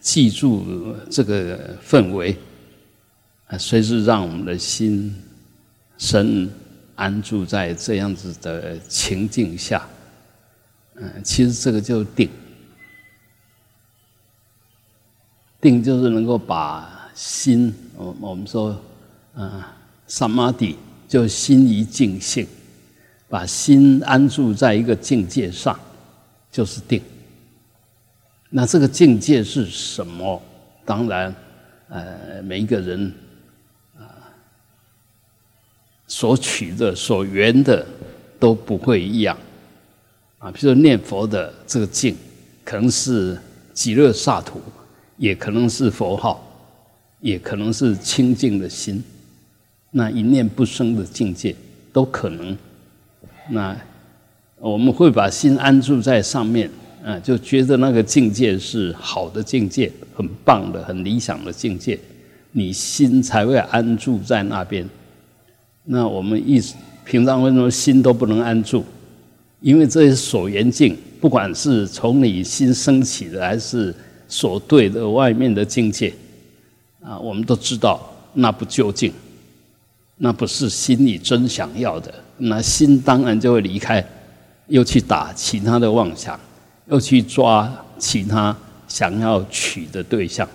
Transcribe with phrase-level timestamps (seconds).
[0.00, 2.36] 记住这个氛围，
[3.46, 5.14] 啊，随时让我们的心
[5.96, 6.48] 神
[6.94, 9.86] 安住在这样子的情境下，
[10.94, 12.28] 嗯，其实这个就是定，
[15.60, 18.80] 定就是能够把心，我我们说，
[19.34, 19.62] 嗯，
[20.06, 20.76] 萨玛底
[21.08, 22.46] 就心一静性，
[23.28, 25.78] 把心安住在一个境界上，
[26.50, 27.02] 就是定。
[28.50, 30.40] 那这个境界是什么？
[30.84, 31.34] 当然，
[31.90, 33.12] 呃，每一个人
[33.94, 34.08] 啊
[36.06, 37.86] 所取的、所缘的
[38.40, 39.36] 都不会一样
[40.38, 40.50] 啊。
[40.50, 42.16] 比如说念佛的这个境，
[42.64, 43.38] 可能是
[43.74, 44.62] 极乐萨土，
[45.18, 46.42] 也可能是佛号，
[47.20, 49.04] 也可能是清净的心，
[49.90, 51.54] 那一念不生的境界
[51.92, 52.56] 都可能。
[53.50, 53.76] 那
[54.56, 56.70] 我们会把心安住在上面。
[57.08, 61.98] 啊，就觉得那个境界是好的境界，很棒的、很理想的境界，
[62.52, 64.86] 你心才会安住在那边。
[65.84, 66.62] 那我们一
[67.06, 68.84] 平常为什么心都不能安住？
[69.62, 73.94] 因为这些所缘境，不管是从你心升起的，还是
[74.28, 76.12] 所对的外面的境界，
[77.00, 79.10] 啊，我们都知道那不究竟，
[80.18, 84.06] 那不是心里真想要的，那心当然就会离开，
[84.66, 86.38] 又去打其他的妄想。
[86.88, 90.48] 又去抓其他想要取的对象，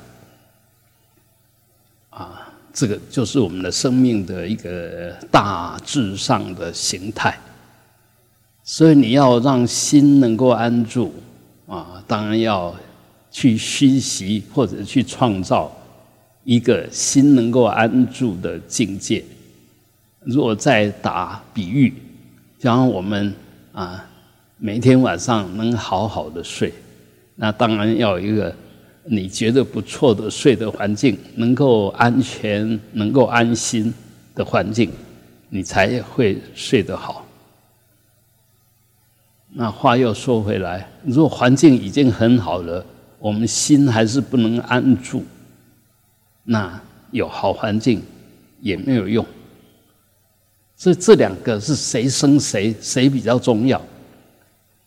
[2.09, 7.38] 啊，这个就是我们的生命的一个大致上的形态。
[8.64, 11.14] 所以你要让心能够安住，
[11.67, 12.73] 啊，当然要
[13.30, 15.72] 去熏习或者去创造
[16.44, 19.23] 一个心能够安住的境界。
[20.22, 21.94] 如果再打比喻，
[22.59, 23.36] 像我们
[23.72, 24.09] 啊。
[24.66, 26.73] 每天晚上能好好的睡，
[27.36, 28.56] 那当然要一个
[29.03, 33.94] 你觉得不错的睡的环境，能够安全、能够安心
[34.33, 34.89] 的环境，
[35.50, 37.28] 你才会睡得好。
[39.49, 42.86] 那话又说回来，如果环境已经很好了，
[43.20, 45.26] 我们心还是不能安住，
[46.45, 48.02] 那有好环境
[48.61, 49.26] 也没有用。
[50.77, 53.82] 所以这两个是谁生谁，谁比较重要？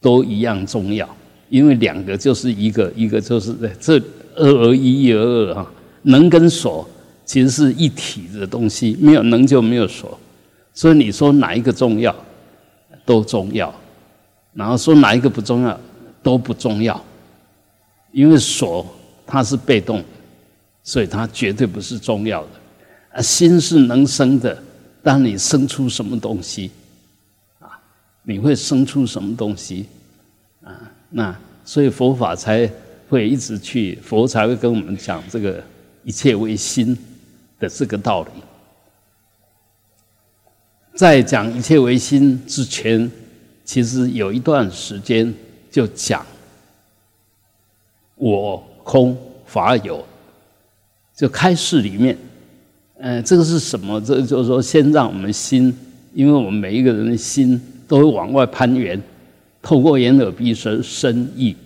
[0.00, 1.08] 都一样重要，
[1.48, 3.98] 因为两个就是一个，一个就是这
[4.34, 5.72] 二而一，一而二啊。
[6.02, 6.88] 能跟所
[7.24, 10.16] 其实是一体的东西，没有能就没有所。
[10.72, 12.14] 所以你说哪一个重要，
[13.04, 13.68] 都重要；
[14.52, 15.80] 然后说哪一个不重要，
[16.22, 17.02] 都不重要。
[18.12, 18.86] 因为所
[19.26, 20.04] 它是被动，
[20.84, 22.48] 所以它绝对不是重要的。
[23.14, 24.56] 啊，心是能生的，
[25.02, 26.70] 当你生出什么东西，
[28.28, 29.86] 你会生出什么东西？
[30.64, 32.68] 啊，那所以佛法才
[33.08, 35.62] 会一直去，佛才会跟我们讲这个
[36.02, 36.98] 一切为心
[37.60, 38.30] 的这个道理。
[40.96, 43.08] 在讲一切为心之前，
[43.64, 45.32] 其实有一段时间
[45.70, 46.26] 就讲
[48.16, 49.16] 我空
[49.46, 50.04] 法有，
[51.14, 52.18] 就开示里面，
[52.98, 54.00] 嗯，这个是什么？
[54.00, 55.72] 这就是说，先让我们心，
[56.12, 59.02] 因为我们每一个人的心都往外攀援。
[59.62, 61.56] 透过眼耳鼻舌身意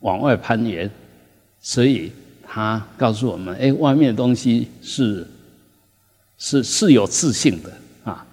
[0.00, 0.90] 往外攀援，
[1.60, 2.10] 所以
[2.42, 5.26] 他告诉我们：哎，外面的东西是
[6.38, 7.70] 是是有自信的
[8.02, 8.26] 啊。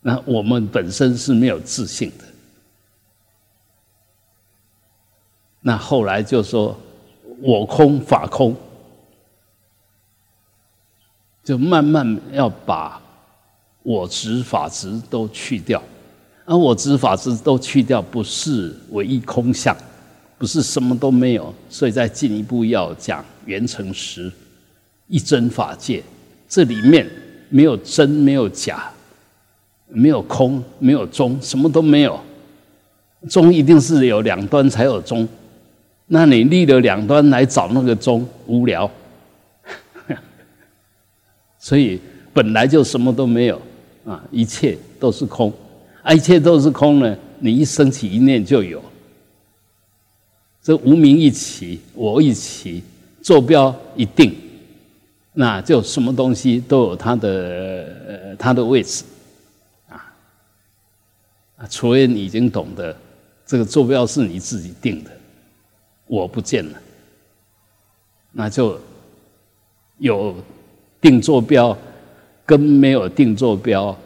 [0.00, 2.24] 那我们本身是没有自信的。
[5.60, 6.78] 那后来就说
[7.40, 8.54] 我空法空，
[11.42, 13.02] 就慢慢要把
[13.82, 15.82] 我执法执都去掉。
[16.46, 19.76] 而我执法执都去掉，不是唯一空相，
[20.38, 24.32] 不是什么都没有，所以再进一步要讲圆成实，
[25.08, 26.00] 一真法界，
[26.48, 27.04] 这里面
[27.48, 28.88] 没有真，没有假，
[29.88, 32.18] 没有空，没有中，什么都没有。
[33.28, 35.28] 中一定是有两端才有中，
[36.06, 38.88] 那你立了两端来找那个中，无聊。
[41.58, 42.00] 所以
[42.32, 43.60] 本来就什么都没有
[44.04, 45.52] 啊，一切都是空。
[46.14, 48.82] 一切都是空呢，你一升起一念就有。
[50.62, 52.82] 这无名一起，我一起，
[53.22, 54.34] 坐标一定，
[55.32, 59.04] 那就什么东西都有它的它的位置，
[59.88, 60.12] 啊
[61.56, 62.96] 啊，除非你已经懂得
[63.44, 65.10] 这个坐标是你自己定的，
[66.06, 66.78] 我不见了，
[68.32, 68.80] 那就
[69.98, 70.34] 有
[71.00, 71.76] 定坐标
[72.44, 73.96] 跟没有定坐标。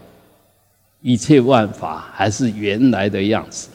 [1.01, 3.69] 一切万法还是原来的样子，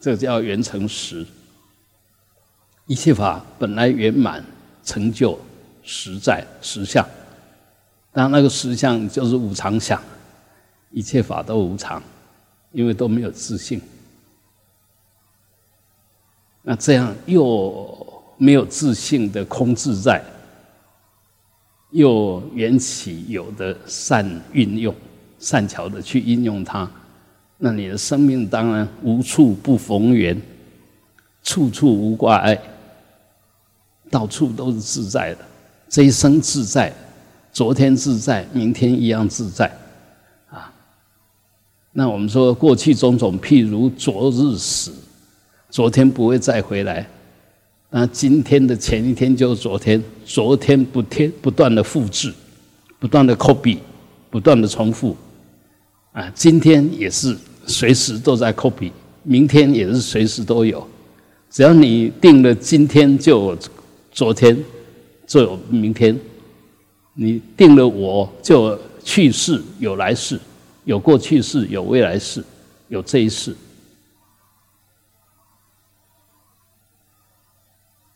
[0.00, 1.26] 这叫圆成实。
[2.86, 4.44] 一切法本来圆满
[4.82, 5.38] 成就
[5.84, 7.06] 实在实相，
[8.12, 10.02] 当那个实相就是无常相，
[10.90, 12.02] 一切法都无常，
[12.72, 13.80] 因为都没有自信。
[16.62, 20.20] 那这样又没有自信的空自在，
[21.90, 24.94] 又缘起有的善运用、
[25.38, 26.90] 善巧的去应用它，
[27.58, 30.40] 那你的生命当然无处不逢缘，
[31.42, 32.58] 处处无挂碍。
[34.10, 35.38] 到处都是自在的，
[35.88, 36.92] 这一生自在，
[37.52, 39.70] 昨天自在，明天一样自在，
[40.48, 40.72] 啊。
[41.92, 44.92] 那我们说过去种种，譬如昨日死，
[45.68, 47.08] 昨天不会再回来，
[47.90, 52.32] 那今天的前一天就是昨天，昨天不天不断的复制，
[52.98, 53.78] 不断的 copy，
[54.30, 55.16] 不断的重复，
[56.12, 58.92] 啊，今天也是随时都在 copy，
[59.24, 60.86] 明天也是随时都有，
[61.50, 63.56] 只要你定了今天就。
[64.12, 64.58] 昨天
[65.24, 66.18] 就有明天，
[67.14, 70.38] 你定了我就去世有来世，
[70.84, 72.42] 有过去世有未来世，
[72.88, 73.54] 有这一世。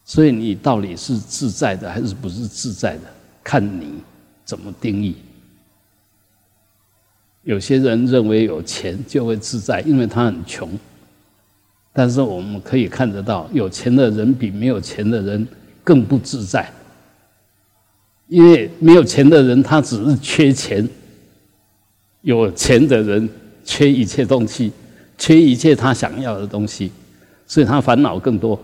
[0.05, 3.03] 所以你到底是自在的还是不是自在的，
[3.43, 3.95] 看你
[4.45, 5.17] 怎么定义。
[7.43, 10.71] 有些人认为有钱就会自在，因为他很穷。
[11.93, 15.47] 但是我们可以看得到，有钱的人比没有钱的人。
[15.87, 16.73] 更不自在，
[18.27, 20.89] 因为没有钱的人他只是缺钱，
[22.23, 23.29] 有钱的人
[23.67, 24.73] 缺一切东西，
[25.19, 26.91] 缺一切他想要的东西，
[27.47, 28.59] 所以他烦恼更多。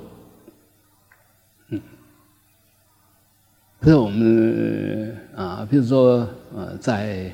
[3.81, 7.33] 可是我们啊，比如说呃，在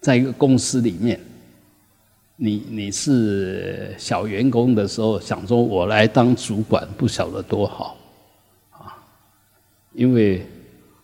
[0.00, 1.20] 在一个公司里面，
[2.36, 7.96] 你你是小员工的时候，想说我来当主管，不晓得多好
[8.70, 8.96] 啊。
[9.92, 10.46] 因为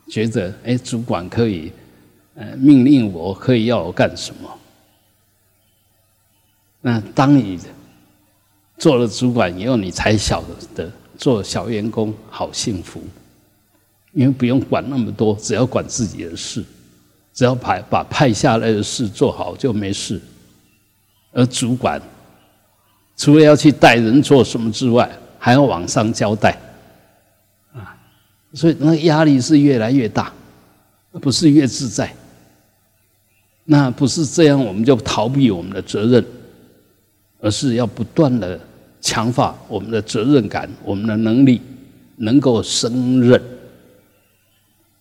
[0.09, 1.73] 觉得哎，主管可以
[2.37, 4.49] 呃命令我，可以要我干什么？
[6.81, 7.59] 那当你
[8.79, 10.41] 做了主管以后，你才晓
[10.73, 10.89] 得
[11.19, 13.03] 做小员工好幸福，
[14.13, 16.63] 因为不用管那么多，只要管自己的事，
[17.33, 20.21] 只要派把派下来的事做好就没事。
[21.33, 22.01] 而主管
[23.17, 26.51] 除了要去带人做什么之外，还要往上交代。
[27.73, 27.97] 啊
[28.55, 30.31] 所以那压力是越来越大，
[31.13, 32.15] 不是越自在。
[33.65, 36.23] 那不是这样，我们就逃避我们的责任，
[37.41, 38.61] 而是要不断的
[39.01, 41.63] 强化我们的责任感，我们的能力
[42.17, 43.41] 能够胜任。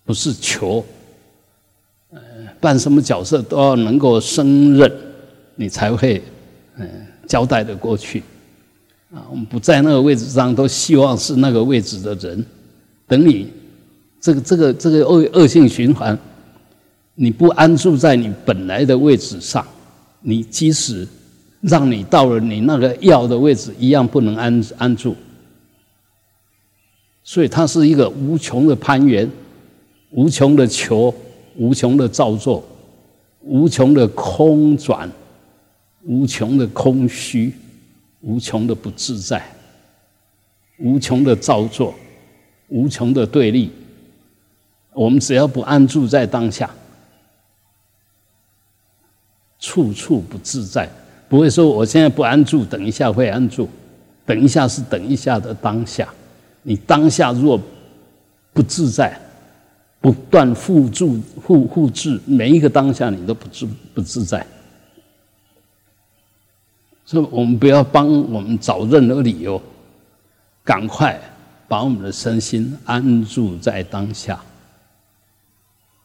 [0.05, 0.83] 不是求，
[2.11, 2.19] 呃，
[2.59, 4.91] 扮什么角色都要能够胜任，
[5.55, 6.21] 你才会
[6.77, 6.87] 嗯
[7.27, 8.23] 交代的过去。
[9.13, 12.45] 啊，我们不在那个位置上，都希望是那个位置的人。
[13.07, 13.51] 等你
[14.19, 16.17] 这个这个这个恶恶性循环，
[17.15, 19.65] 你不安住在你本来的位置上，
[20.21, 21.05] 你即使
[21.59, 25.15] 让你到了你那个要的位置，一样不能安安住。
[27.23, 29.29] 所以它是一个无穷的攀援，
[30.11, 31.13] 无穷的求，
[31.57, 32.63] 无穷的造作，
[33.41, 35.11] 无穷的空转，
[36.03, 37.53] 无穷的空虚，
[38.21, 39.43] 无穷的不自在，
[40.77, 41.93] 无穷的造作。
[42.73, 43.69] 无穷的对立，
[44.93, 46.73] 我们只要不安住在当下，
[49.59, 50.89] 处处不自在。
[51.27, 53.67] 不会说我现在不安住，等一下会安住。
[54.25, 56.07] 等一下是等一下的当下。
[56.63, 57.59] 你当下若
[58.53, 59.19] 不自在，
[60.01, 64.45] 不断复住复复制每一个当下，你都不自不自在。
[67.05, 69.61] 所以我们不要帮我们找任何理由，
[70.63, 71.17] 赶快。
[71.67, 74.37] 把我们的身心安住在当下，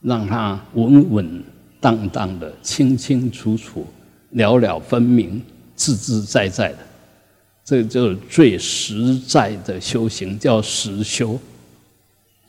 [0.00, 1.42] 让它稳稳
[1.80, 3.84] 当当的、清清楚楚、
[4.30, 5.42] 了了分明、
[5.74, 6.78] 自自在在的，
[7.64, 11.36] 这就是最实在的修行，叫实修。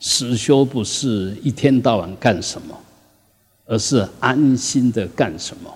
[0.00, 2.78] 实修不是一天到晚干什么，
[3.66, 5.72] 而是安心的干什么，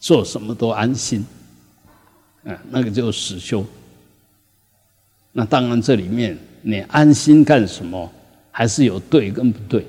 [0.00, 1.24] 做什么都安心。
[2.44, 3.64] 嗯，那个就实修。
[5.32, 8.10] 那当然，这里面你安心干什么，
[8.50, 9.86] 还是有对跟不对。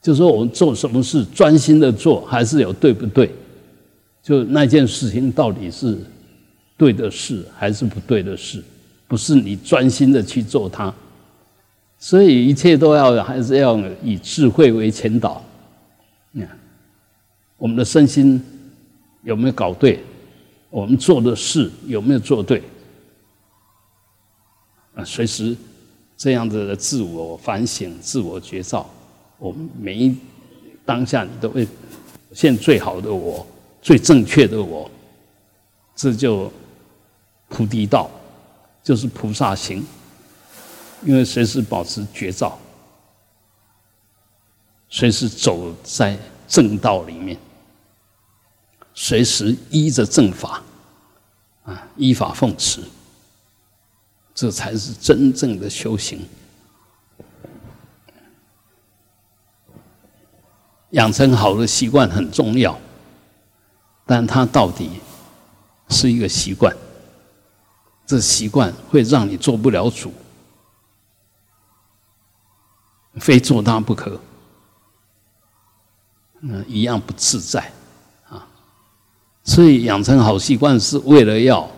[0.00, 3.34] 就说我们做什么事专心的做，还是有对不对？
[4.22, 5.98] 就那件事情到底是
[6.76, 8.62] 对的事还是不对的事？
[9.08, 10.94] 不是你专心的去做它。
[12.04, 15.42] 所以一切都要还是要以智慧为前导。
[16.34, 16.46] 看，
[17.56, 18.44] 我们的身心
[19.22, 19.98] 有没有搞对？
[20.68, 22.62] 我们做的事有没有做对？
[24.94, 25.56] 啊，随时
[26.14, 28.86] 这样子的自我反省、自我觉照，
[29.38, 30.14] 我们每一
[30.84, 31.66] 当下你都会
[32.32, 33.46] 现最好的我、
[33.80, 34.90] 最正确的我，
[35.96, 36.52] 这就
[37.48, 38.10] 菩提道，
[38.82, 39.82] 就是菩萨行，
[41.04, 42.58] 因为随时保持觉照，
[44.88, 46.18] 随时走在
[46.48, 47.38] 正道里面。
[48.94, 50.62] 随时依着正法，
[51.64, 52.80] 啊，依法奉持，
[54.32, 56.20] 这才是真正的修行。
[60.90, 62.78] 养成好的习惯很重要，
[64.06, 65.00] 但它到底
[65.88, 66.72] 是一个习惯，
[68.06, 70.14] 这习惯会让你做不了主，
[73.16, 74.20] 非做大不可，
[76.40, 77.60] 嗯，一样不自在。
[78.28, 78.46] 啊
[79.44, 81.70] 所以养成好习惯是为了要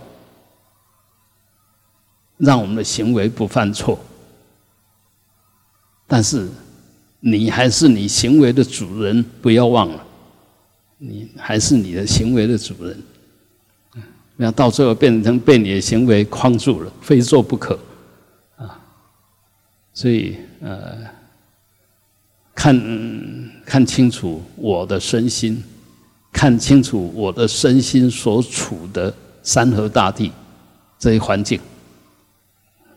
[2.36, 3.98] 让我们的行为不犯错，
[6.06, 6.48] 但是
[7.18, 10.06] 你还是你行为的主人，不要忘了，
[10.98, 13.02] 你还是你的行为的主人。
[14.36, 17.78] 不要到最后变成被你的行为框住了，非做不可
[18.56, 18.78] 啊！
[19.94, 20.98] 所以呃，
[22.66, 25.62] 看看清楚我的身心。
[26.32, 30.32] 看清楚我的身心所处的山河大地
[30.98, 31.58] 这些环境，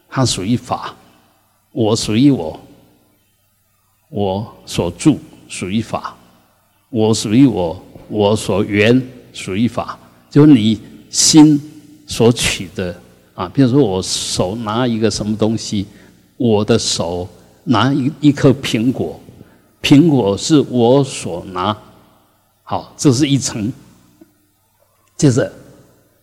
[0.09, 0.93] 它属于法，
[1.71, 2.59] 我属于我，
[4.09, 6.17] 我所住属于法，
[6.89, 8.99] 我属于我，我所缘
[9.31, 9.97] 属于法。
[10.31, 10.77] 就是你
[11.11, 11.61] 心
[12.07, 12.99] 所取的
[13.35, 15.85] 啊，比如说我手拿一个什么东西，
[16.37, 17.29] 我的手
[17.65, 19.17] 拿一一颗苹果，
[19.81, 21.75] 苹果是我所拿。
[22.63, 23.71] 好，这是一层。
[25.17, 25.51] 就是，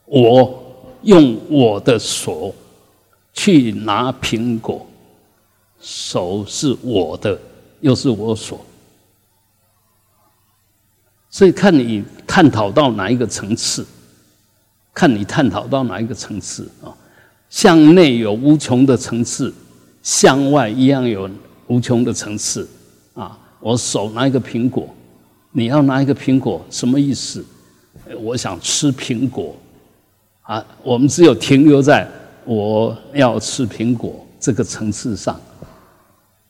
[0.06, 0.62] 我
[1.02, 2.54] 用我的手
[3.32, 4.86] 去拿苹果，
[5.80, 7.38] 手是我的，
[7.80, 8.64] 又是我所。
[11.28, 13.86] 所以看你探讨到哪一个层次，
[14.94, 16.88] 看你探讨到哪一个层次啊？
[17.50, 19.52] 向内有无穷的层次，
[20.02, 21.28] 向外一样有
[21.66, 22.66] 无穷的层次
[23.14, 23.38] 啊！
[23.60, 24.88] 我手拿一个苹果。
[25.52, 27.44] 你要拿一个苹果，什么意思？
[28.20, 29.56] 我想吃苹果，
[30.42, 32.06] 啊，我们只有停留在
[32.44, 35.40] 我要吃苹果这个层次上。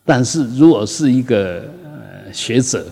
[0.04, 2.84] 但是如果是一个呃学者，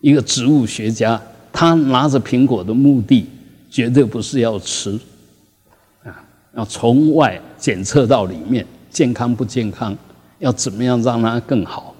[0.00, 3.26] 一个植物学家，他拿着苹果的目的
[3.70, 4.98] 绝对不是要吃，
[6.02, 6.22] 啊，
[6.54, 9.96] 要从外检测到里面健康不健康，
[10.38, 11.93] 要怎么样让它更好。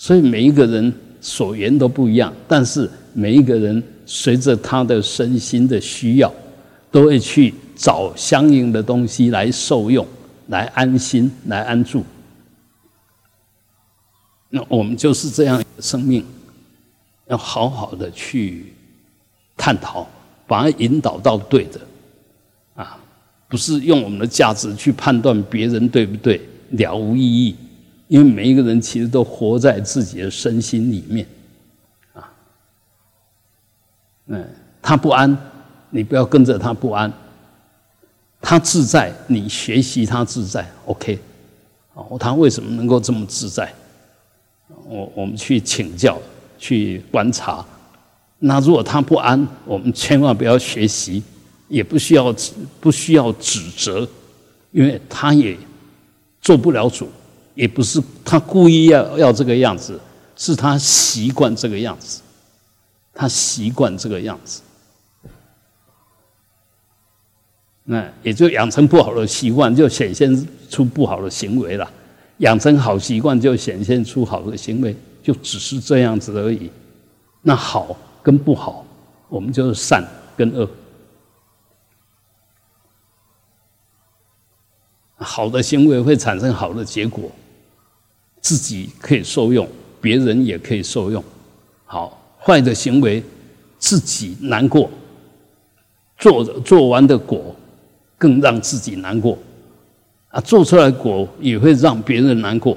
[0.00, 0.90] 所以每一个人
[1.20, 6.32] 所缘都不一样，但是每一个人随着他的身心的需要，
[6.90, 10.06] 都会去找相应的东西来受用，
[10.46, 12.02] 来安心，来安住。
[14.48, 16.24] 那我们就是这样生命，
[17.28, 18.72] 要好好的去
[19.54, 20.08] 探讨，
[20.46, 21.78] 把它引导到对的，
[22.74, 22.98] 啊，
[23.50, 26.40] 不是用我们的价值去判断别人对不对，
[26.70, 27.54] 了无意义。
[28.10, 31.24] 因为每一个人其实都活在自己的身心里面，
[32.12, 32.28] 啊，
[34.26, 34.44] 嗯，
[34.82, 35.38] 他不安，
[35.90, 37.08] 你不要跟着他不安；
[38.40, 40.68] 他自在，你学习他自在。
[40.86, 41.20] OK，
[41.94, 43.72] 哦，他为什么能够这么自在？
[44.88, 46.20] 我我们去请教，
[46.58, 47.64] 去观察。
[48.40, 51.22] 那如果他不安，我们千万不要学习，
[51.68, 52.34] 也不需要
[52.80, 54.00] 不需要指责，
[54.72, 55.56] 因为他也
[56.40, 57.08] 做不了主。
[57.60, 60.00] 也不是他故意要要这个样子，
[60.34, 62.22] 是他习惯这个样子，
[63.12, 64.62] 他习惯这个样子，
[67.84, 71.86] 那也就养成不好的习惯，就显现出不好的行为了；
[72.38, 76.70] 养成好习惯，就显现出好的行为，就只是这样子而已。
[77.42, 78.86] 那好跟不好，
[79.28, 80.02] 我们就是善
[80.34, 80.66] 跟恶。
[85.18, 87.30] 好的行为会产生好的结果。
[88.40, 89.68] 自己可以受用，
[90.00, 91.22] 别人也可以受用。
[91.84, 93.22] 好，坏的行为
[93.78, 94.90] 自己难过，
[96.16, 97.54] 做做完的果
[98.16, 99.38] 更让自己难过，
[100.28, 102.76] 啊，做出来果也会让别人难过。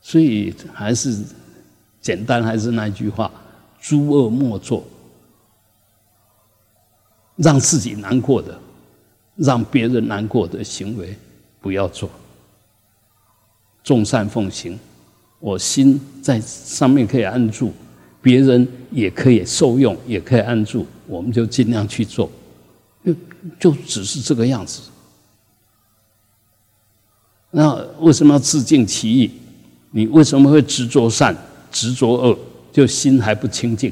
[0.00, 1.18] 所以还是
[2.00, 3.30] 简单，还是那句话：
[3.80, 4.82] 诸恶莫作，
[7.36, 8.58] 让自己难过的，
[9.36, 11.14] 让别人难过的行为
[11.60, 12.08] 不要做。
[13.88, 14.78] 众善奉行，
[15.40, 17.72] 我心在上面可以安住，
[18.20, 22.30] 别人也可以受用，也可以安住，我们就尽量去做。
[23.02, 23.14] 就
[23.58, 24.82] 就只是这个样子。
[27.50, 29.30] 那为什么要自尽其意？
[29.90, 31.34] 你为什么会执着善、
[31.72, 32.38] 执着恶？
[32.70, 33.90] 就心还不清净。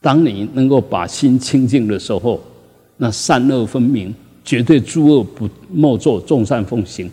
[0.00, 2.42] 当你能够把心清净的时候，
[2.96, 7.10] 那善恶分明，绝对诸恶不莫作，众善奉行。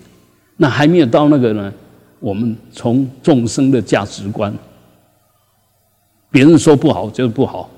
[0.58, 1.74] 那还没有到那个呢？
[2.20, 4.54] 我们从众生的价值观，
[6.30, 7.70] 别人说不好就是不好，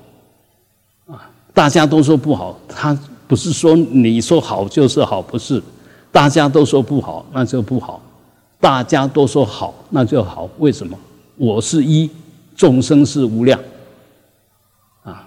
[1.06, 5.62] 啊，大家都说不好，他不是说你说好就是好，不是，
[6.10, 8.02] 大家都说不好那就不好，
[8.58, 10.98] 大家都说好那就好，为什么？
[11.36, 12.10] 我是一，
[12.56, 13.60] 众生是无量，
[15.04, 15.24] 啊，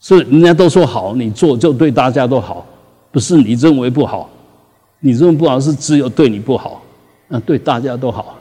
[0.00, 2.66] 是人家都说好，你做就对大家都好，
[3.10, 4.30] 不是你认为不好，
[5.00, 6.82] 你认为不好是只有对你不好。
[7.28, 8.38] 那对大家都好，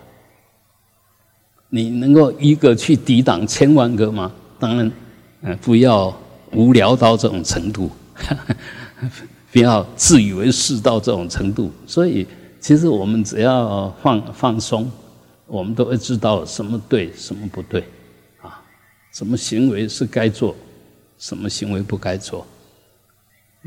[1.70, 4.32] 你能够一个去抵挡千万个吗？
[4.60, 4.92] 当然，
[5.42, 6.16] 呃，不要
[6.52, 7.90] 无聊到这种程度，
[9.52, 11.72] 不要自以为是到这种程度。
[11.88, 12.28] 所以，
[12.60, 14.88] 其实我们只要放放松，
[15.48, 17.84] 我们都会知道什么对，什么不对，
[18.42, 18.62] 啊，
[19.12, 20.56] 什么行为是该做，
[21.18, 22.46] 什么行为不该做。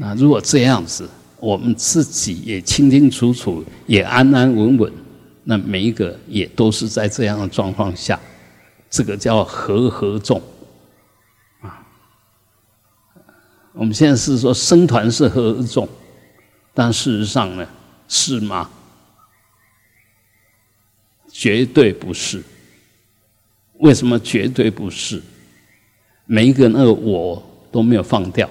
[0.01, 1.09] 那如果这样子，
[1.41, 4.93] 我们自己也清清楚楚，也安安稳稳。
[5.43, 8.19] 那每一个也都是在这样的状况下，
[8.89, 10.41] 这个叫和合众
[11.61, 11.85] 啊。
[13.73, 15.89] 我们现在是说僧团是合众，
[16.73, 17.67] 但事实上呢，
[18.07, 18.71] 是吗？
[21.33, 22.41] 绝对不是。
[23.79, 25.21] 为什么绝对不是？
[26.27, 28.49] 每一个那个我都没有放掉，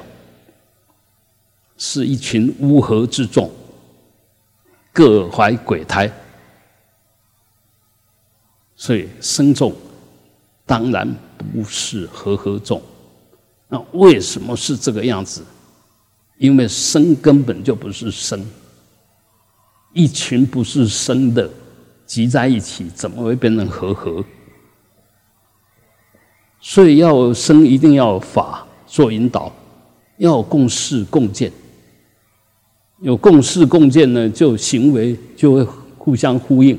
[1.78, 3.50] 是一群乌合之众，
[4.92, 6.12] 各怀鬼胎。
[8.76, 9.74] 所以生众
[10.66, 11.08] 当然
[11.38, 12.82] 不是和合众，
[13.68, 15.44] 那为什么是这个样子？
[16.38, 18.46] 因为生根本就不是生，
[19.94, 21.50] 一群不是生的
[22.06, 24.24] 集在一起，怎么会变成和合？
[26.60, 29.52] 所以要生一定要法做引导，
[30.18, 31.52] 要共事共建，
[33.00, 35.64] 有共事共建呢，就行为就会
[35.98, 36.78] 互相呼应。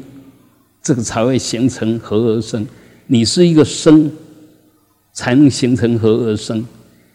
[0.82, 2.66] 这个才会形成和而生。
[3.06, 4.10] 你是一个生，
[5.12, 6.64] 才能形成和而生。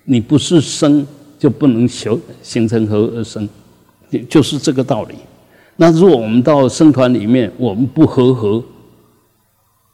[0.06, 1.06] 你不是生，
[1.39, 3.48] 就不能形形成和而生，
[4.30, 5.16] 就是这个道理。
[5.76, 8.63] 那如果我们到生团里面，我们不和合，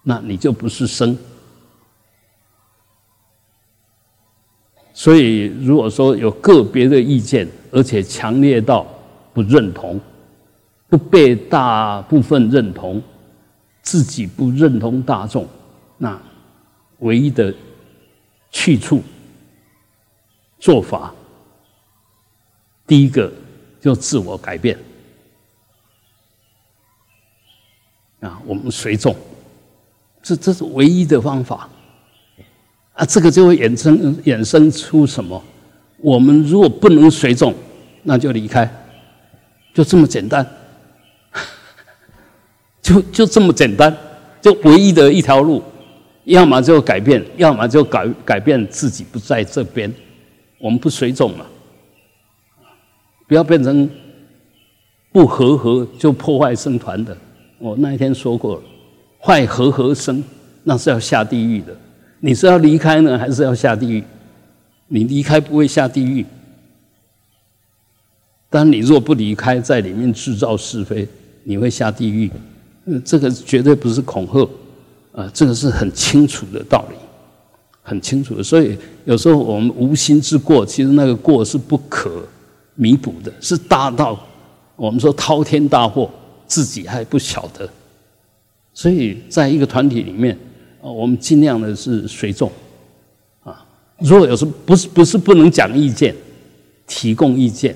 [0.03, 1.17] 那你就不是生。
[4.93, 8.85] 所以，如果说有个别的意见，而且强烈到
[9.39, 9.97] 不认同，
[10.89, 13.01] 不被大部分认同。
[13.81, 15.47] 自己不认同大众，
[15.97, 16.21] 那
[16.99, 17.51] 唯一的
[18.51, 19.01] 去处
[20.59, 21.15] 做法，
[22.85, 23.31] 第一个
[23.79, 24.77] 就自我改变
[28.19, 29.15] 啊，我们随众，
[30.21, 31.67] 这这是唯一的方法
[32.93, 35.41] 啊，这个就会衍生衍生出什么？
[35.97, 37.55] 我们如果不能随众，
[38.03, 38.69] 那就离开，
[39.79, 40.45] 就这么简单。
[42.83, 43.95] 就就这么简单，
[44.41, 45.63] 就唯一的一条路，
[46.25, 49.89] 要么就改变，要么就改改变自己不在这边，
[50.59, 51.45] 我们不随众嘛，
[53.25, 53.89] 不要变成
[55.13, 57.15] 不和合就破坏生团的。
[57.57, 58.61] 我那一天说过了，
[59.21, 60.21] 坏和合生
[60.65, 61.73] 那是要下地狱的。
[62.19, 64.03] 你是要离开呢，还是要下地狱？
[64.87, 66.25] 你离开不会下地狱，
[68.49, 71.07] 但你若不离开，在里面制造是非，
[71.43, 72.29] 你会下地狱。
[72.85, 74.49] 嗯这个绝对不是恐吓，
[75.11, 76.95] 啊，这个是很清楚的道理，
[77.83, 78.43] 很清楚的。
[78.43, 82.25] 所以有时候我们无心之过，其实那个过是不可
[82.73, 84.19] 弥补的，是大到
[84.75, 86.09] 我们说滔天大祸，
[86.47, 87.69] 自己还不晓得。
[88.73, 90.35] 所以在一个团体里面，
[90.81, 92.51] 啊，我们尽量的是随众，
[93.43, 93.63] 啊，
[93.99, 96.15] 如果有时不是不是不能讲意见，
[96.87, 97.75] 提供意见，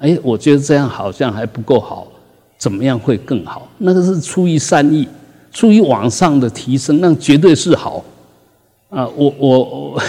[0.00, 2.08] 哎，我觉得这样好像还不够好。
[2.56, 3.68] 怎么样会更好？
[3.76, 5.06] 那个是出于善意，
[5.52, 8.02] 出于往上的提升，那绝对是好。
[8.88, 10.02] 啊，我我我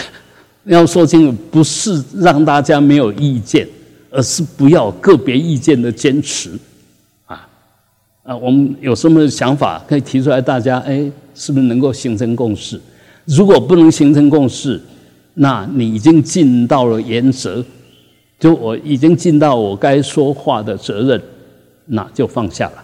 [0.64, 3.68] 要说清楚，不是让大家没有意见，
[4.10, 6.52] 而是不要个别意见的坚持。
[7.26, 7.46] 啊
[8.24, 12.80] 啊，我们有什么想法可以提出来，大家哎，是不是能够形成共识？
[13.26, 14.82] 如果不能形成共识，
[15.34, 17.66] 那你已经尽到了原则，
[18.46, 21.20] 就我已经尽到我该说话的责任。
[21.88, 22.84] 那就放下了。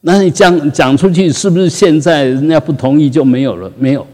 [0.00, 3.70] 那你讲讲出去，是不是现在人家不同意就没有了？
[3.78, 4.06] 没有，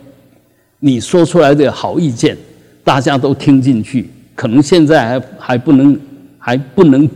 [0.81, 2.37] 你说出来的好意见，
[2.83, 6.01] 大家都听进去，可能现在还还不能
[6.39, 7.09] 还不能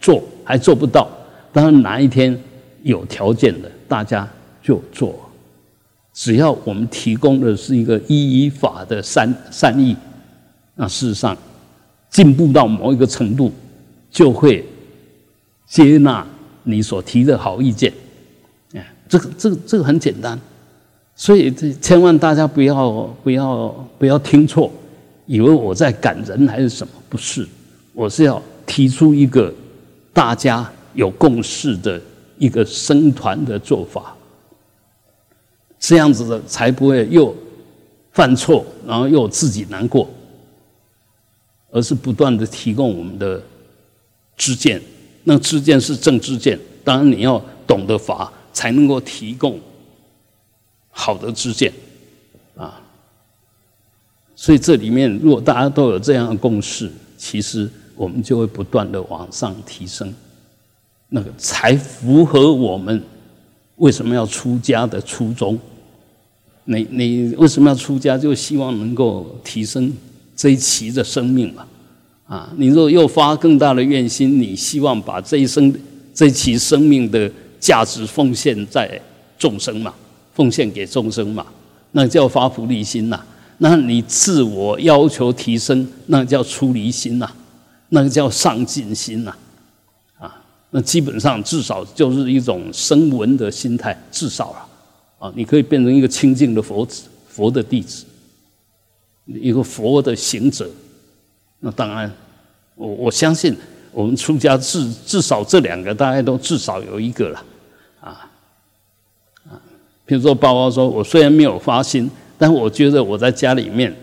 [0.00, 1.08] 做，还做不到。
[1.52, 2.36] 当然哪一天
[2.82, 4.28] 有条件的，大家
[4.62, 5.14] 就做。
[6.12, 9.96] 只要我们提供的是一个依依法的善善意，
[10.74, 11.36] 那事实上
[12.10, 13.52] 进步到某一个程度，
[14.10, 14.64] 就会
[15.66, 16.26] 接纳
[16.64, 17.92] 你所提的好意见。
[18.74, 20.38] 哎，这个这个这个很简单。
[21.20, 23.68] 所以，这千万大家不要不要
[23.98, 24.70] 不要听错，
[25.26, 26.92] 以为我在赶人还是什么？
[27.08, 27.44] 不是，
[27.92, 29.52] 我是要提出一个
[30.12, 32.00] 大家有共识的
[32.38, 34.14] 一个生团的做法，
[35.80, 37.34] 这样子的才不会又
[38.12, 40.08] 犯错，然后又自己难过，
[41.70, 43.42] 而是不断的提供我们的
[44.36, 44.80] 知见。
[45.24, 49.60] 那知见是正知见，当然你要懂得法，才能够提供。
[50.90, 51.72] 好的知见，
[52.56, 52.80] 啊，
[54.34, 60.12] 所以这里面如果大家都有这样的共识，其实我们就会不断的往上提升，
[61.08, 63.02] 那个才符合我们
[63.76, 65.58] 为什么要出家的初衷。
[66.64, 68.18] 你你为什么要出家？
[68.18, 69.94] 就希望能够提升
[70.38, 71.66] 这一期的生命嘛，
[72.28, 75.74] 啊，你若又发更大的愿心，你希望把这一生
[76.14, 79.00] 这一期生命的价值奉献在
[79.36, 79.92] 众生嘛。
[80.32, 81.44] 奉献给众生嘛，
[81.90, 83.20] 那叫发菩提心呐。
[83.56, 87.28] 那你自我要求提升，那叫出离心呐，
[87.88, 89.34] 那个叫上进心呐。
[90.16, 94.62] 啊，那基本上至少就是一种声闻的心态，至少啊，
[95.18, 98.04] 啊，你可以变成一个清净的佛子，佛的弟子，
[99.28, 100.68] 一个佛的行者。
[101.60, 102.10] 那当然，
[102.74, 103.54] 我我相信
[103.92, 107.44] 我们出家至至少这两个，大家都至少有一个了。
[108.00, 108.30] 啊
[109.48, 109.60] 啊
[110.06, 113.94] 比如说，包包说：“我虽然没有发心，但我觉得我在家里面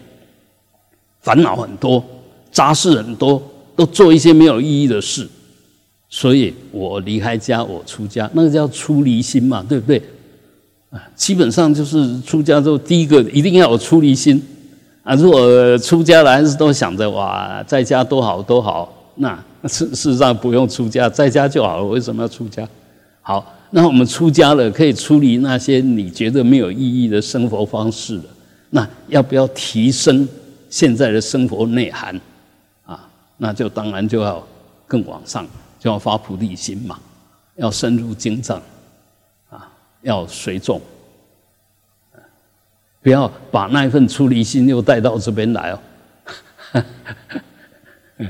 [1.21, 2.03] 烦恼很多，
[2.51, 3.41] 杂事很多，
[3.75, 5.27] 都做一些没有意义的事，
[6.09, 9.99] 所以我离开家，我出家，那个叫出离心嘛，对不对？
[10.91, 14.39] 啊，基本上就是出家之后，第一个一定要有出离心
[15.05, 15.15] 啊。
[15.15, 21.85] 如果出家了还是都想着哇，在家多好多好，那 事事实上不用出家，在家就好了。
[21.85, 22.67] 为什么要出家？
[23.21, 28.23] 好。”那我们出家了，可以处理那些你觉得没有意义的生活方式了。
[28.69, 30.25] 那要不要提升
[30.69, 32.15] 现在的生活内涵？
[32.85, 34.41] 啊，那就当然就要
[34.87, 35.45] 更往上，
[35.77, 36.97] 就要发菩提心嘛，
[37.57, 38.61] 要深入经藏，
[39.49, 39.67] 啊，
[40.03, 40.79] 要随众，
[43.05, 45.69] 不要把那一份出离心又带到这边来
[46.73, 46.83] 哦。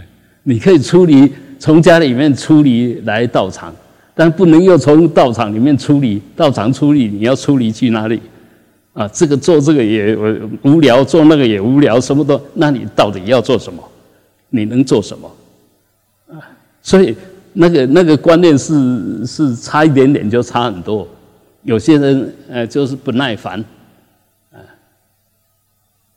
[0.43, 3.73] 你可以出离，从家里面出离来道场。
[4.13, 8.19] 但不能又从道场里面出离，道场出离，你要出离去哪里？
[8.91, 10.13] 啊，这个做这个也
[10.63, 13.81] 无聊，做那个也无聊，什么都，那你到底要做什么？
[14.49, 15.31] 你能做什么？
[16.27, 16.35] 啊，
[16.81, 17.15] 所以
[17.53, 21.07] 那个那个观念是是差一点点就差很多。
[21.63, 23.63] 有些人呃就是不耐烦，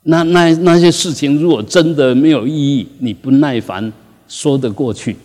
[0.03, 3.91] 那那那些事情如果真的没有意义，你不耐烦
[4.27, 5.15] 说得过去。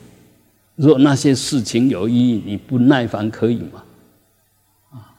[0.77, 3.85] 如果那些事情有意义，你不耐烦可以吗？
[4.91, 5.15] 啊，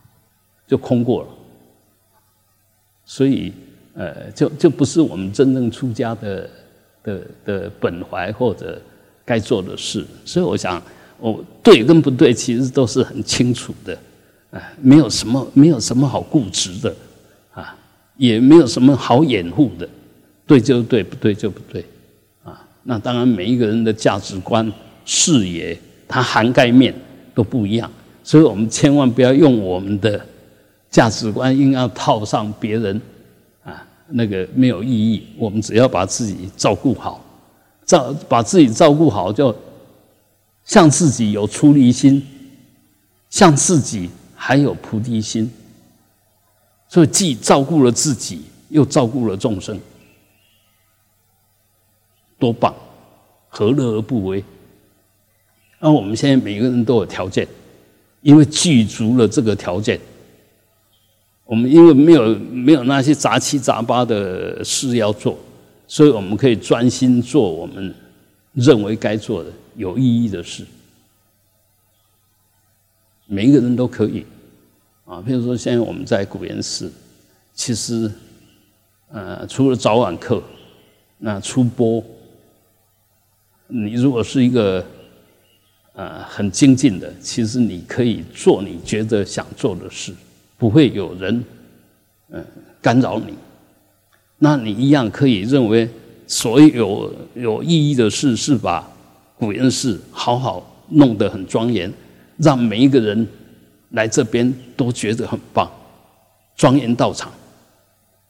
[0.67, 1.29] 就空过了。
[3.05, 3.53] 所以，
[3.93, 6.49] 呃，就就不是我们真正出家的
[7.01, 8.81] 的的本怀或者
[9.23, 10.05] 该做的事。
[10.25, 10.81] 所以，我想，
[11.17, 13.97] 我对跟不对，其实都是很清楚的。
[14.51, 16.93] 啊，没有什么，没有什么好固执的，
[18.17, 19.87] 也没有什么好掩护的。
[20.47, 21.85] 对就对，不对就不对。
[22.43, 24.71] 啊，那当然，每一个人的价值观。
[25.07, 26.91] 视野，它涵盖面
[27.35, 27.87] 都不一样，
[28.23, 30.19] 所以我们千万不要用我们的
[30.89, 32.99] 价值观硬要套上别人，
[33.63, 35.27] 啊，那个没有意义。
[35.37, 37.23] 我们只要把自己照顾好，
[37.85, 39.55] 照把自己照顾好，就
[40.63, 42.25] 像自己有出离心，
[43.29, 45.51] 像自己还有菩提心，
[46.95, 49.77] 所以既照顾了自己，又照顾了众生，
[52.39, 52.73] 多棒！
[53.49, 54.41] 何乐而不为？
[55.81, 57.45] 那我们现在每个人都有条件，
[58.21, 59.99] 因为具足了这个条件，
[61.43, 65.37] 我们因为没有没有那些杂七杂八的事要做，
[65.89, 67.93] 所以我们可以专心做我们
[68.53, 70.65] 认为该做的有意义的事。
[73.25, 74.25] 每一个人都可以
[75.05, 76.91] 啊，比如说现在我们在古岩寺，
[77.53, 78.11] 其实
[79.09, 80.43] 呃除了早晚课，
[81.17, 82.03] 那出播，
[83.67, 84.85] 你如果是一个。
[85.97, 87.09] 呃，很精进的。
[87.21, 90.13] 其实你可以做你觉得想做的事，
[90.57, 91.41] 不会有人
[92.31, 92.45] 嗯
[92.81, 93.33] 干扰你。
[94.37, 95.89] 那你一样可以认为，
[96.27, 98.85] 所有有意义的事是把
[99.37, 101.89] 古岩寺好好弄得很庄严，
[102.35, 103.25] 让每一个人
[103.91, 105.69] 来这边都觉得很棒，
[106.55, 107.31] 庄严道场，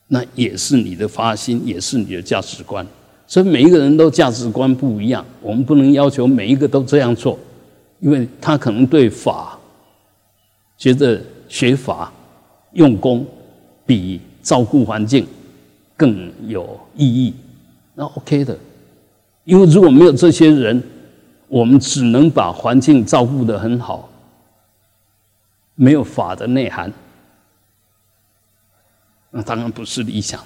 [0.08, 2.86] 那也是你的发心，也是你的价值观。
[3.28, 7.40] 所以每一个人都价值观不一样，我们不能要求每一个都这样做，
[8.00, 9.58] 因为他可能对法
[10.78, 12.14] 觉得学法
[12.74, 13.26] 用功
[13.86, 15.26] 比照顾环境
[15.98, 17.34] 更有意义，
[17.96, 18.56] 那 OK 的。
[19.44, 20.84] 因为如果没有这些人，
[21.48, 24.10] 我们只能把环境照顾得很好，
[25.76, 26.92] 没有法的内涵，
[29.32, 30.40] 那当然不是理想。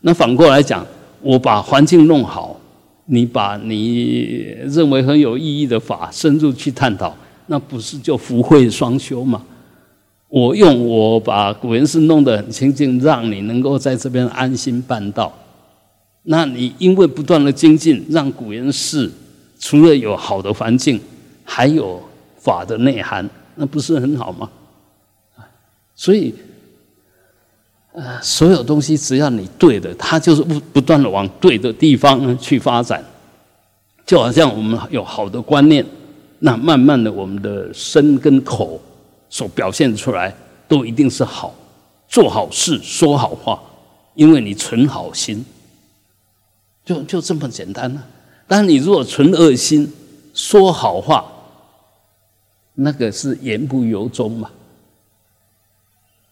[0.00, 0.86] 那反过来讲。
[1.22, 2.60] 我把环境弄好，
[3.06, 9.42] 你把你认为很有意义的法深入去探讨，那不是就福慧双修吗？
[10.28, 15.32] 我用我把古人寺弄得很清净，让你能够在这边安心办道。
[16.24, 19.10] 那你因为不断的精进，让古人寺
[19.58, 21.00] 除了有好的环境，
[21.42, 22.00] 还有
[22.36, 24.48] 法的内涵，那不是很好吗？
[25.96, 26.32] 所以。
[27.98, 33.02] 呃，所有东西只要你对的，它就是不不断的往对的地方去发展。
[34.04, 35.82] 就好像我们有好的观念，
[36.40, 38.78] 那慢慢的我们的身跟口
[39.30, 40.36] 所表现出来，
[40.68, 41.54] 都一定是好，
[42.06, 43.58] 做好事，说好话，
[44.14, 45.42] 因为你存好心，
[46.84, 48.06] 就就这么简单了。
[48.46, 49.90] 但是你如果存恶心，
[50.34, 51.24] 说好话，
[52.74, 54.50] 那个是言不由衷嘛。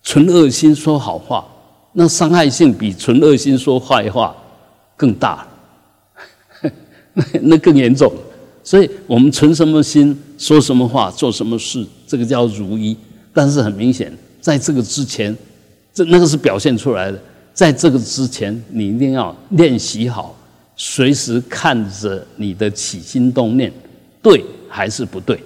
[0.05, 1.45] 存恶心说好话。
[1.97, 4.37] 那伤害性比纯恶心说坏话
[4.97, 5.47] 更大，
[7.15, 8.13] 那那更严重。
[8.65, 12.97] 所以我们存什么心，说什么话，做什么事，这个叫如一。
[13.33, 15.37] 但是很明显，在这个之前，
[15.93, 17.21] 这那个是表现出来的。
[17.53, 20.35] 在这个之前，你一定要练习好，
[20.75, 23.73] 随时看着你的起心动念，
[24.21, 25.41] 对还是不对？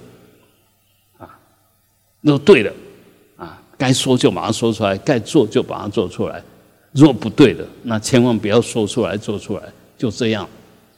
[1.19, 1.29] 啊，
[2.23, 2.73] 那对了。
[3.79, 6.43] 该说就马上说出来，该做就把它做出来。
[6.93, 9.63] 若不对的，那千万不要说出来、做出来，
[9.97, 10.47] 就这样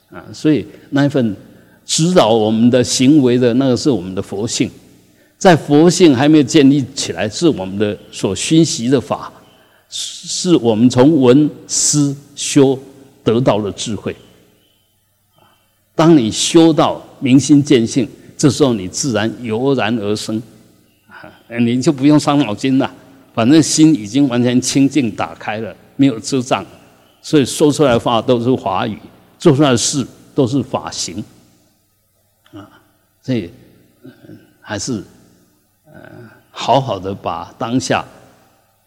[0.09, 0.25] 啊。
[0.33, 1.37] 所以那一份
[1.85, 4.71] 指导我们的行为的那个是我们的佛性，
[5.37, 9.31] 在佛性还没有建立起来，是我们的所熏习的法，
[9.91, 12.79] 是我们从闻思修
[13.23, 14.17] 得到的智慧。
[15.95, 20.41] 当你修到明心见性，这时候你自然油然而生。
[21.59, 22.89] 你就不用伤脑筋了，
[23.35, 26.65] 反正心已经完全清净打开了，没有智障，
[27.21, 28.97] 所以说出来的话都是华语，
[29.37, 31.25] 做出来的事都是法行，
[32.53, 32.71] 啊，
[33.21, 33.51] 所以
[34.61, 35.03] 还是
[35.87, 35.93] 呃
[36.51, 38.05] 好好的把当下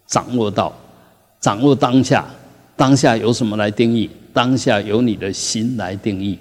[0.07, 0.73] 掌握到，
[1.41, 2.25] 掌握当下，
[2.77, 4.09] 当下由什么来定义？
[4.31, 6.39] 当下由你的心来定义，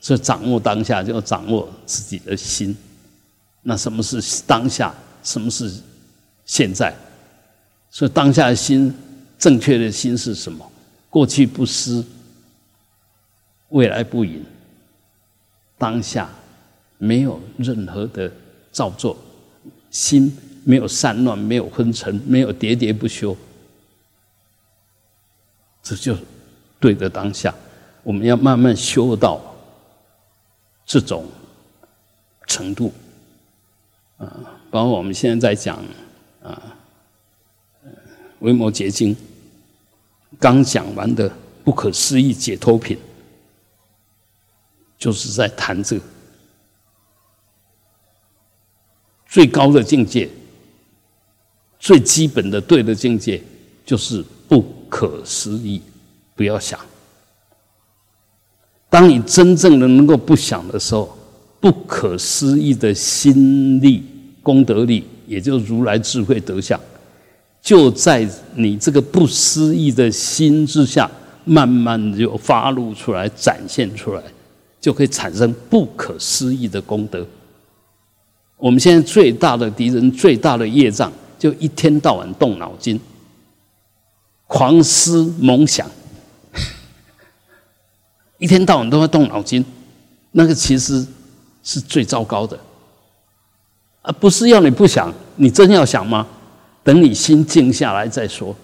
[0.00, 2.76] 所以掌握当下就要掌握自己的心。
[3.68, 4.94] 那什么是当下？
[5.24, 5.68] 什么是
[6.44, 6.94] 现在？
[7.90, 8.94] 所以当下的心，
[9.36, 10.70] 正确的心是什么？
[11.10, 12.06] 过去不思，
[13.70, 14.44] 未来不迎。
[15.76, 16.30] 当下
[16.96, 18.30] 没有任何的
[18.70, 19.18] 造作，
[19.90, 23.36] 心没有散乱，没有昏沉，没有喋喋不休，
[25.82, 26.16] 这就
[26.78, 27.52] 对的当下。
[28.04, 29.40] 我们要慢慢修到
[30.84, 31.26] 这种
[32.46, 32.92] 程度。
[34.18, 35.76] 啊，包括我们现在在讲
[36.42, 36.76] 啊，
[38.38, 39.14] 《维摩诘经》
[40.38, 41.30] 刚讲完的
[41.62, 42.98] 不可思议解脱品，
[44.96, 46.04] 就是在谈这个
[49.26, 50.28] 最高的境界、
[51.78, 53.42] 最基本的对的境界，
[53.84, 55.82] 就是不可思议。
[56.34, 56.80] 不要想，
[58.88, 61.16] 当你真正的能够不想的时候。
[61.58, 64.04] 不可思议的心力、
[64.42, 66.78] 功德力，也就如来智慧德相，
[67.60, 71.10] 就在你这个不思议的心之下，
[71.44, 74.22] 慢慢就发露出来、展现出来，
[74.80, 77.26] 就可以产生不可思议的功德。
[78.58, 83.00] 我们现在最大的敌人、最大的业障，就一天到晚动脑筋、
[84.46, 85.90] 狂思猛想，
[88.38, 89.64] 一天到晚都在动脑筋，
[90.30, 91.04] 那个其实。
[91.66, 92.56] 是最糟糕的，
[94.02, 96.24] 而不是要你不想，你真要想吗？
[96.84, 98.54] 等你心静下来再说，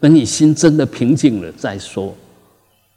[0.00, 2.12] 等你心真的平静了再说，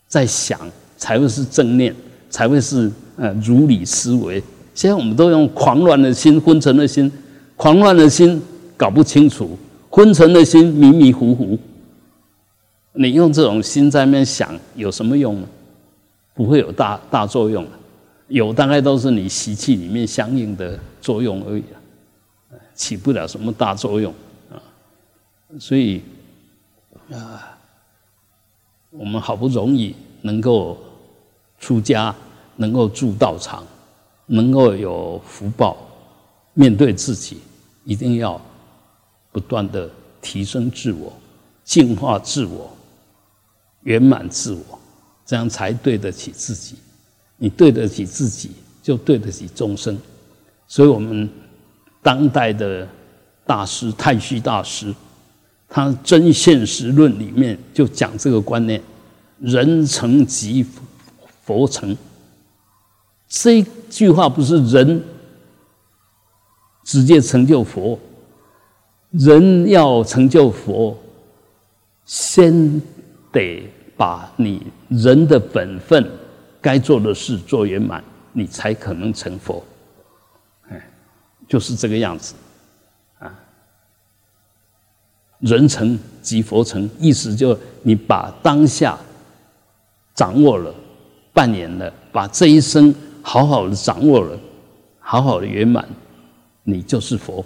[0.07, 0.59] 再想
[0.97, 1.95] 才会是正念，
[2.31, 4.41] 才会是呃如理思维。
[4.73, 7.11] 现在我们都用狂乱的心、昏沉的心，
[7.55, 8.41] 狂乱的心
[8.75, 9.55] 搞不清楚，
[9.91, 11.55] 昏沉的心迷迷糊糊，
[12.93, 15.47] 你用这种心在那边想有什么用呢？
[16.33, 17.71] 不会有大大作用的，
[18.31, 21.63] 有大概都是你习气里面相应的作用而已，
[22.73, 24.13] 起不了什么大作用
[24.49, 24.55] 啊。
[25.59, 26.01] 所以
[27.11, 27.57] 啊，
[28.89, 30.77] 我们好不容易能够
[31.59, 32.15] 出家，
[32.55, 33.67] 能够住道场，
[34.27, 35.75] 能够有福报，
[36.53, 37.41] 面对自己，
[37.83, 38.39] 一定要
[39.33, 39.89] 不断的
[40.21, 41.11] 提升自我，
[41.65, 42.73] 净化自我，
[43.81, 44.79] 圆满自我。
[45.25, 46.75] 这样才对得起自己，
[47.43, 48.51] 你对得起自己，
[48.83, 49.97] 就对得起众生。
[50.67, 51.27] 所以，我们
[52.03, 52.87] 当代的
[53.47, 54.93] 大师太虚大师，
[55.67, 58.79] 他《真现实论》里面就讲这个观念：
[59.39, 60.63] 人成即
[61.43, 61.97] 佛成。
[63.27, 65.03] 这句话不是人
[66.83, 67.97] 直接成就佛，
[69.09, 70.95] 人要成就佛，
[72.05, 72.79] 先
[73.31, 73.67] 得。
[73.97, 76.03] 把你人的本分
[76.61, 79.63] 该做的事做圆满，你才可能成佛。
[80.69, 80.89] 哎，
[81.47, 82.35] 就是这个样子
[83.19, 83.33] 啊。
[85.39, 88.97] 人成即佛成，意思就你把当下
[90.13, 90.73] 掌握了、
[91.33, 94.39] 扮演了，把这一生好好的掌握了，
[94.99, 95.87] 好好的圆满，
[96.63, 97.43] 你就是佛。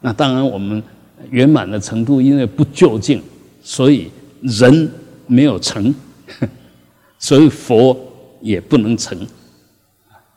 [0.00, 0.82] 那当然，我们
[1.30, 3.22] 圆满的程度因为不究竟，
[3.62, 4.10] 所以。
[4.44, 4.90] 人
[5.28, 5.94] 没有成，
[7.22, 7.96] 所以佛
[8.40, 9.16] 也不能成。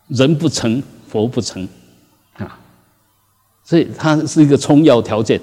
[0.07, 1.67] 人不成，佛不成，
[2.35, 2.59] 啊，
[3.63, 5.41] 所以它是一个充要条件，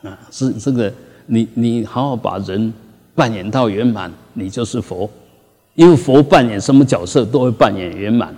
[0.00, 0.94] 啊，是这个
[1.26, 2.72] 你你好好把人
[3.16, 5.10] 扮演到圆满，你就是佛。
[5.74, 8.32] 因为佛扮演什么角色都会扮演圆满，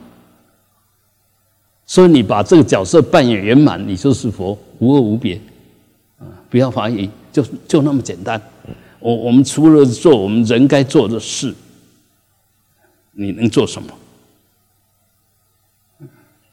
[1.85, 5.39] 所以你把这个角色扮演圆满，你就是佛，无二无别，
[6.19, 8.41] 啊，不要怀疑，就就那么简单。
[9.01, 11.53] 我我们除了做我们人该做的事，
[13.15, 13.89] 你能做什么？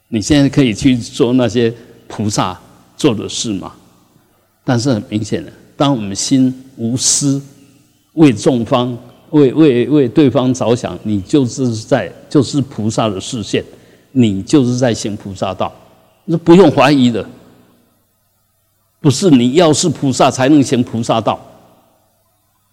[0.09, 1.73] 你现在可以去做那些
[2.07, 2.59] 菩萨
[2.97, 3.73] 做的事吗？
[4.63, 7.41] 但是很明显的，当我们心无私，
[8.13, 8.97] 为众方、
[9.31, 13.63] 为为为对方着想，你就是在就是菩萨的视线，
[14.11, 15.73] 你就是在行菩萨道，
[16.25, 17.25] 那不用怀疑的。
[18.99, 21.39] 不是你要是菩萨才能行菩萨道。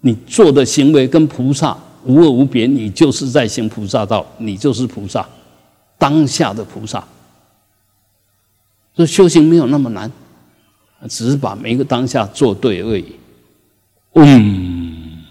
[0.01, 5.27] 你做的行为跟菩萨无恶无别，你就是在行菩萨道，你就是菩萨，
[5.99, 7.05] 当下的菩萨。
[8.95, 10.11] 这修行没有那么难，
[11.09, 13.17] 只是把每一个当下做对而已。
[14.15, 15.23] 嗯，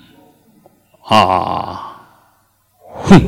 [1.03, 1.99] 啊，
[3.03, 3.21] 哼。